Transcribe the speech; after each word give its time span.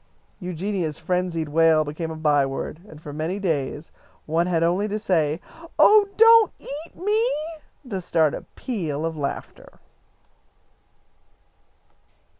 Eugenia's 0.39 0.97
frenzied 0.97 1.49
wail 1.49 1.85
became 1.85 2.09
a 2.09 2.15
byword, 2.15 2.79
and 2.89 2.99
for 2.99 3.13
many 3.13 3.37
days 3.37 3.91
one 4.25 4.47
had 4.47 4.63
only 4.63 4.87
to 4.87 4.97
say, 4.97 5.39
"Oh, 5.77 6.09
don't 6.17 6.51
eat 6.57 6.95
me!" 6.95 7.29
to 7.87 8.01
start 8.01 8.33
a 8.33 8.41
peal 8.55 9.05
of 9.05 9.15
laughter. 9.15 9.77